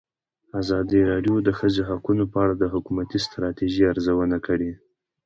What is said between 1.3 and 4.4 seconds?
د د ښځو حقونه په اړه د حکومتي ستراتیژۍ ارزونه